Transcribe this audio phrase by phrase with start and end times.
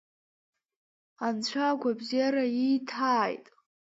[1.25, 3.45] Анцәа агәабзиара ииҭааит!